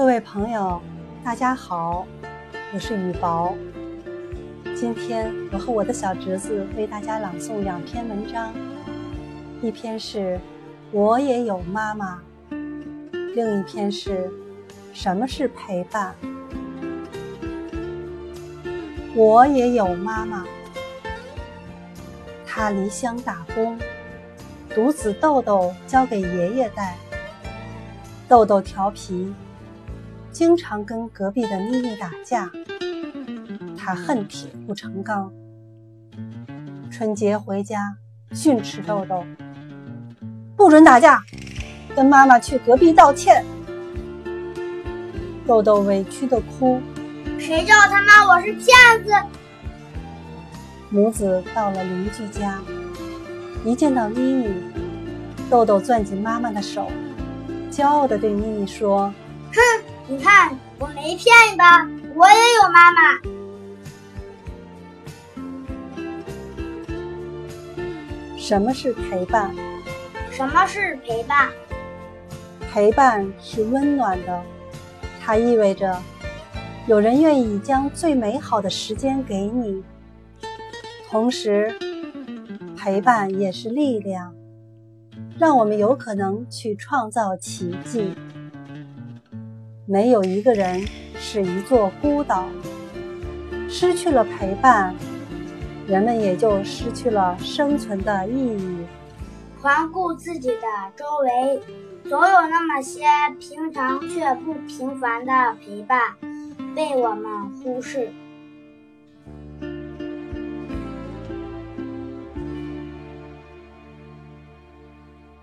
[0.00, 0.80] 各位朋友，
[1.22, 2.06] 大家好，
[2.72, 3.54] 我是雨薄。
[4.74, 8.50] 今天我和我的小侄子为大家朗诵两篇文章，
[9.60, 10.36] 一篇是
[10.90, 12.18] 《我也有妈妈》，
[13.34, 14.26] 另一篇是
[14.94, 16.14] 《什么是陪伴》。
[19.14, 20.46] 我也有妈妈，
[22.46, 23.78] 她离乡打工，
[24.74, 26.96] 独子豆豆交给爷爷带。
[28.26, 29.30] 豆豆调皮。
[30.32, 32.50] 经常跟隔壁的妮妮打架，
[33.76, 35.32] 他恨铁不成钢。
[36.90, 37.96] 春节回家
[38.32, 39.24] 训斥豆豆
[40.56, 41.20] ：“不准打架，
[41.96, 43.44] 跟妈妈去隔壁道歉。”
[45.46, 46.80] 豆豆委屈的哭
[47.36, 48.68] ：“谁叫他妈我是骗
[49.04, 49.12] 子？”
[50.90, 52.60] 母子到了邻居家，
[53.64, 54.48] 一见到妮妮，
[55.50, 56.86] 豆豆攥紧妈妈的手，
[57.70, 59.12] 骄傲的对妮妮说
[59.52, 59.60] ：“哼！”
[60.08, 61.86] 你看，我没骗你吧？
[62.14, 63.20] 我也有妈妈。
[68.36, 69.54] 什么是陪伴？
[70.32, 71.48] 什么是陪伴？
[72.72, 74.42] 陪伴是温暖的，
[75.20, 75.96] 它意味着
[76.86, 79.82] 有人愿意将最美好的时间给你。
[81.08, 81.72] 同时，
[82.76, 84.34] 陪伴也是力量，
[85.38, 88.16] 让我们有可能去创造奇迹。
[89.90, 92.46] 没有一个人是一座孤岛，
[93.68, 94.94] 失去了陪伴，
[95.84, 98.86] 人们也就失去了生存的意义。
[99.60, 100.62] 环顾自己的
[100.94, 101.60] 周围，
[102.08, 103.02] 总有那么些
[103.40, 106.00] 平常却不平凡的陪伴
[106.72, 108.12] 被我们忽视。